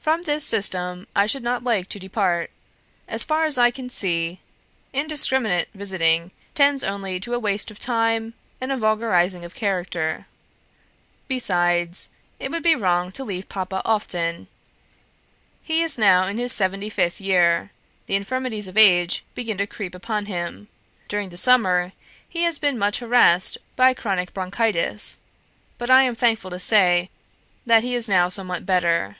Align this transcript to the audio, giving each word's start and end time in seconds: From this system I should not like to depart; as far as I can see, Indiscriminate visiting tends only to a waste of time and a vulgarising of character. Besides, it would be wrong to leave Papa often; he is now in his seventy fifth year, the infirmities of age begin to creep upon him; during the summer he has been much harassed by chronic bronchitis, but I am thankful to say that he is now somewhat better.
From 0.00 0.24
this 0.24 0.44
system 0.44 1.06
I 1.14 1.26
should 1.26 1.44
not 1.44 1.62
like 1.62 1.88
to 1.90 2.00
depart; 2.00 2.50
as 3.06 3.22
far 3.22 3.44
as 3.44 3.56
I 3.58 3.70
can 3.70 3.88
see, 3.90 4.40
Indiscriminate 4.92 5.68
visiting 5.72 6.32
tends 6.56 6.82
only 6.82 7.20
to 7.20 7.32
a 7.32 7.38
waste 7.38 7.70
of 7.70 7.78
time 7.78 8.34
and 8.60 8.72
a 8.72 8.76
vulgarising 8.76 9.44
of 9.44 9.54
character. 9.54 10.26
Besides, 11.28 12.08
it 12.40 12.50
would 12.50 12.64
be 12.64 12.74
wrong 12.74 13.12
to 13.12 13.22
leave 13.22 13.48
Papa 13.48 13.82
often; 13.84 14.48
he 15.62 15.80
is 15.80 15.96
now 15.96 16.26
in 16.26 16.38
his 16.38 16.52
seventy 16.52 16.90
fifth 16.90 17.20
year, 17.20 17.70
the 18.06 18.16
infirmities 18.16 18.66
of 18.66 18.76
age 18.76 19.22
begin 19.36 19.58
to 19.58 19.66
creep 19.68 19.94
upon 19.94 20.26
him; 20.26 20.66
during 21.06 21.28
the 21.28 21.36
summer 21.36 21.92
he 22.28 22.42
has 22.42 22.58
been 22.58 22.80
much 22.80 22.98
harassed 22.98 23.58
by 23.76 23.94
chronic 23.94 24.34
bronchitis, 24.34 25.18
but 25.78 25.88
I 25.88 26.02
am 26.02 26.16
thankful 26.16 26.50
to 26.50 26.58
say 26.58 27.10
that 27.64 27.84
he 27.84 27.94
is 27.94 28.08
now 28.08 28.28
somewhat 28.28 28.66
better. 28.66 29.18